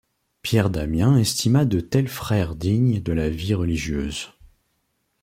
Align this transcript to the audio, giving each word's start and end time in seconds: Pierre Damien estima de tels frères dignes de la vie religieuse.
Pierre 0.41 0.71
Damien 0.71 1.15
estima 1.19 1.63
de 1.63 1.79
tels 1.79 2.07
frères 2.07 2.55
dignes 2.55 3.03
de 3.03 3.13
la 3.13 3.29
vie 3.29 3.53
religieuse. 3.53 4.33